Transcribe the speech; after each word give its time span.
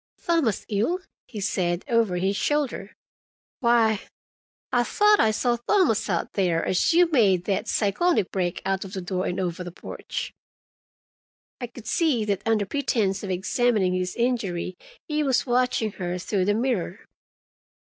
"Thomas 0.25 0.65
ill?" 0.67 1.01
he 1.27 1.39
said, 1.39 1.85
over 1.87 2.15
his 2.17 2.35
shoulder. 2.35 2.95
"Why, 3.59 4.01
I 4.71 4.83
thought 4.83 5.19
I 5.19 5.29
saw 5.29 5.57
Thomas 5.67 6.09
out 6.09 6.33
there 6.33 6.65
as 6.65 6.91
you 6.91 7.11
made 7.11 7.43
that 7.45 7.67
cyclonic 7.67 8.31
break 8.31 8.63
out 8.65 8.83
of 8.83 8.93
the 8.93 9.01
door 9.01 9.27
and 9.27 9.39
over 9.39 9.63
the 9.63 9.71
porch." 9.71 10.33
I 11.59 11.67
could 11.67 11.85
see 11.85 12.25
that 12.25 12.41
under 12.47 12.65
pretense 12.65 13.21
of 13.21 13.29
examining 13.29 13.93
his 13.93 14.15
injury 14.15 14.75
he 15.07 15.21
was 15.21 15.45
watching 15.45 15.91
her 15.91 16.17
through 16.17 16.45
the 16.45 16.55
mirror. 16.55 17.01